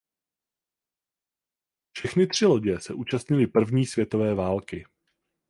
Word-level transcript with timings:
Všechny 1.91 2.27
tři 2.27 2.45
lodě 2.45 2.79
se 2.79 2.93
účastnily 2.93 3.47
první 3.47 3.85
světové 3.85 4.35
války. 4.35 4.85